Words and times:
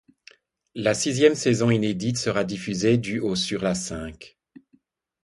La 0.73 0.95
sixième 0.95 1.35
saison 1.35 1.69
inédite 1.69 2.17
sera 2.17 2.43
diffusée 2.43 2.97
du 2.97 3.19
au 3.19 3.35
sur 3.35 3.61
La 3.61 3.75
Cinq. 3.75 4.39